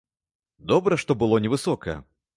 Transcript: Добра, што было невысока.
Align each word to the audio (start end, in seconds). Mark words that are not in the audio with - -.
Добра, 0.71 0.99
што 1.03 1.19
было 1.25 1.41
невысока. 1.47 1.99